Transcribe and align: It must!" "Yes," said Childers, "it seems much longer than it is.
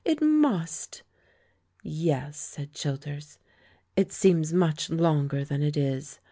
It 0.03 0.19
must!" 0.19 1.03
"Yes," 1.83 2.35
said 2.35 2.73
Childers, 2.73 3.37
"it 3.95 4.11
seems 4.11 4.51
much 4.51 4.89
longer 4.89 5.45
than 5.45 5.61
it 5.61 5.77
is. 5.77 6.17